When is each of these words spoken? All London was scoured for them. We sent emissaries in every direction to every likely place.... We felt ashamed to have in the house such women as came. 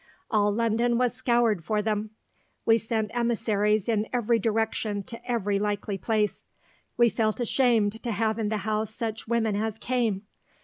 All 0.31 0.51
London 0.51 0.97
was 0.97 1.13
scoured 1.13 1.63
for 1.63 1.79
them. 1.83 2.09
We 2.65 2.79
sent 2.79 3.15
emissaries 3.15 3.87
in 3.87 4.07
every 4.11 4.39
direction 4.39 5.03
to 5.03 5.29
every 5.31 5.59
likely 5.59 5.99
place.... 5.99 6.47
We 6.97 7.07
felt 7.07 7.39
ashamed 7.39 8.01
to 8.01 8.11
have 8.11 8.39
in 8.39 8.49
the 8.49 8.57
house 8.65 8.89
such 8.89 9.27
women 9.27 9.55
as 9.55 9.77
came. 9.77 10.23